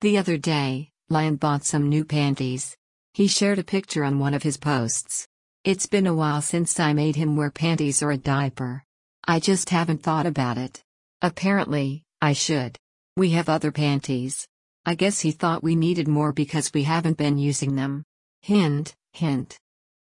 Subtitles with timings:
[0.00, 2.74] The other day, Lion bought some new panties.
[3.12, 5.26] He shared a picture on one of his posts.
[5.62, 8.82] It's been a while since I made him wear panties or a diaper.
[9.28, 10.82] I just haven't thought about it.
[11.20, 12.78] Apparently, I should.
[13.14, 14.48] We have other panties.
[14.86, 18.02] I guess he thought we needed more because we haven't been using them.
[18.40, 19.58] Hint, hint.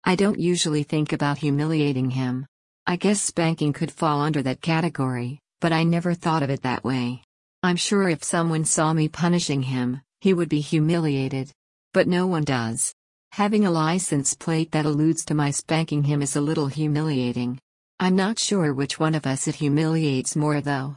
[0.05, 2.45] I don't usually think about humiliating him.
[2.87, 6.85] I guess spanking could fall under that category, but I never thought of it that
[6.85, 7.23] way.
[7.61, 11.51] I'm sure if someone saw me punishing him, he would be humiliated.
[11.93, 12.95] But no one does.
[13.33, 17.59] Having a license plate that alludes to my spanking him is a little humiliating.
[17.99, 20.97] I'm not sure which one of us it humiliates more though.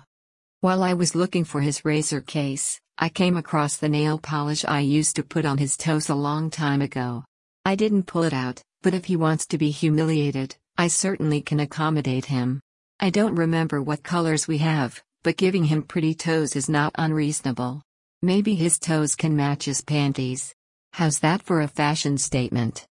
[0.60, 4.82] While I was looking for his razor case, I came across the nail polish I
[4.82, 7.26] used to put on his toes a long time ago.
[7.66, 11.60] I didn't pull it out, but if he wants to be humiliated, I certainly can
[11.60, 12.62] accommodate him.
[13.00, 17.82] I don't remember what colors we have, but giving him pretty toes is not unreasonable.
[18.22, 20.54] Maybe his toes can match his panties.
[20.94, 22.86] How's that for a fashion statement?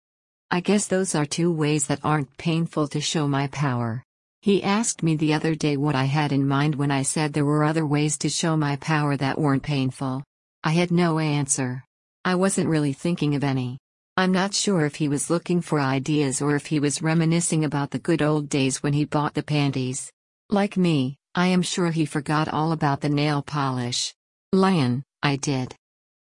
[0.49, 4.03] I guess those are two ways that aren't painful to show my power.
[4.41, 7.43] He asked me the other day what I had in mind when I said there
[7.43, 10.23] were other ways to show my power that weren't painful.
[10.63, 11.83] I had no answer.
[12.23, 13.77] I wasn't really thinking of any.
[14.15, 17.91] I'm not sure if he was looking for ideas or if he was reminiscing about
[17.91, 20.11] the good old days when he bought the panties.
[20.49, 24.16] Like me, I am sure he forgot all about the nail polish.
[24.53, 25.75] Lion, I did.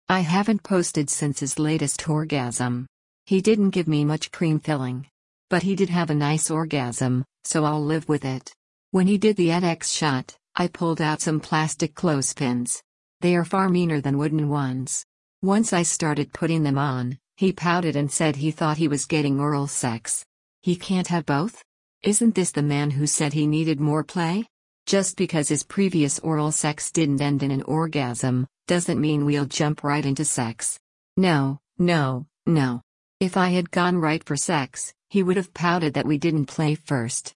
[0.08, 2.86] I haven't posted since his latest orgasm.
[3.26, 5.08] He didn't give me much cream filling.
[5.50, 8.54] But he did have a nice orgasm, so I'll live with it.
[8.92, 12.84] When he did the Edex shot, I pulled out some plastic clothespins.
[13.22, 15.04] They are far meaner than wooden ones.
[15.42, 19.40] Once I started putting them on, he pouted and said he thought he was getting
[19.40, 20.24] oral sex.
[20.62, 21.64] He can't have both?
[22.04, 24.46] Isn't this the man who said he needed more play?
[24.90, 29.84] Just because his previous oral sex didn't end in an orgasm, doesn't mean we'll jump
[29.84, 30.80] right into sex.
[31.16, 32.82] No, no, no.
[33.20, 36.74] If I had gone right for sex, he would have pouted that we didn't play
[36.74, 37.36] first.